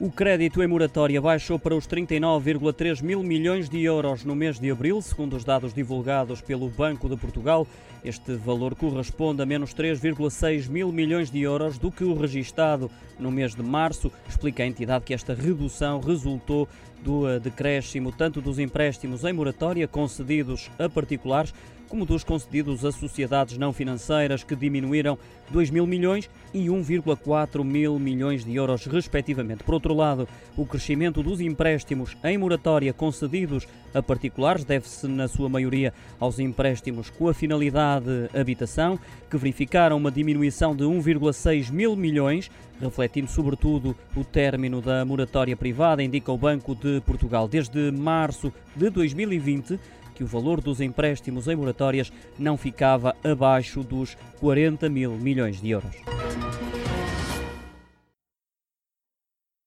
O 0.00 0.12
crédito 0.12 0.62
em 0.62 0.66
moratória 0.68 1.20
baixou 1.20 1.58
para 1.58 1.74
os 1.74 1.84
39,3 1.84 3.02
mil 3.02 3.20
milhões 3.20 3.68
de 3.68 3.82
euros 3.82 4.24
no 4.24 4.36
mês 4.36 4.60
de 4.60 4.70
abril, 4.70 5.02
segundo 5.02 5.34
os 5.34 5.42
dados 5.42 5.74
divulgados 5.74 6.40
pelo 6.40 6.68
Banco 6.68 7.08
de 7.08 7.16
Portugal. 7.16 7.66
Este 8.04 8.36
valor 8.36 8.76
corresponde 8.76 9.42
a 9.42 9.46
menos 9.46 9.74
3,6 9.74 10.68
mil 10.68 10.92
milhões 10.92 11.32
de 11.32 11.42
euros 11.42 11.78
do 11.78 11.90
que 11.90 12.04
o 12.04 12.14
registado 12.14 12.88
no 13.18 13.32
mês 13.32 13.56
de 13.56 13.62
março. 13.64 14.12
Explica 14.28 14.62
a 14.62 14.66
entidade 14.66 15.04
que 15.04 15.12
esta 15.12 15.34
redução 15.34 15.98
resultou 15.98 16.68
do 17.02 17.28
eh, 17.28 17.40
decréscimo 17.40 18.12
tanto 18.12 18.40
dos 18.40 18.60
empréstimos 18.60 19.24
em 19.24 19.32
moratória 19.32 19.88
concedidos 19.88 20.70
a 20.78 20.88
particulares 20.88 21.52
como 21.88 22.04
dos 22.04 22.22
concedidos 22.22 22.84
a 22.84 22.92
sociedades 22.92 23.56
não 23.56 23.72
financeiras, 23.72 24.44
que 24.44 24.54
diminuíram 24.54 25.18
2 25.50 25.70
mil 25.70 25.86
milhões 25.86 26.28
e 26.52 26.66
1,4 26.66 27.64
mil 27.64 27.98
milhões 27.98 28.44
de 28.44 28.54
euros, 28.54 28.84
respectivamente. 28.86 29.64
Por 29.64 29.74
outro 29.88 29.94
lado, 29.94 30.28
o 30.56 30.66
crescimento 30.66 31.22
dos 31.22 31.40
empréstimos 31.40 32.16
em 32.22 32.36
moratória 32.36 32.92
concedidos 32.92 33.66
a 33.94 34.02
particulares 34.02 34.64
deve-se, 34.64 35.08
na 35.08 35.26
sua 35.26 35.48
maioria, 35.48 35.94
aos 36.20 36.38
empréstimos 36.38 37.08
com 37.08 37.28
a 37.28 37.34
finalidade 37.34 38.28
habitação, 38.38 38.98
que 39.30 39.36
verificaram 39.36 39.96
uma 39.96 40.10
diminuição 40.10 40.76
de 40.76 40.84
1,6 40.84 41.70
mil 41.70 41.96
milhões, 41.96 42.50
refletindo 42.80 43.30
sobretudo 43.30 43.96
o 44.14 44.24
término 44.24 44.82
da 44.82 45.04
moratória 45.04 45.56
privada, 45.56 46.02
indica 46.02 46.30
o 46.30 46.38
Banco 46.38 46.74
de 46.74 47.00
Portugal. 47.00 47.48
Desde 47.48 47.90
março 47.90 48.52
de 48.76 48.90
2020, 48.90 49.78
que 50.14 50.24
o 50.24 50.26
valor 50.26 50.60
dos 50.60 50.80
empréstimos 50.80 51.48
em 51.48 51.56
moratórias 51.56 52.12
não 52.38 52.56
ficava 52.56 53.16
abaixo 53.24 53.82
dos 53.82 54.16
40 54.40 54.88
mil 54.88 55.12
milhões 55.12 55.60
de 55.60 55.70
euros. 55.70 56.17